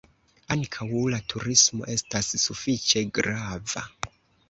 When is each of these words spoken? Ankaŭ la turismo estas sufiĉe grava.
Ankaŭ 0.55 0.87
la 1.15 1.19
turismo 1.35 1.91
estas 1.99 2.33
sufiĉe 2.47 3.07
grava. 3.21 3.89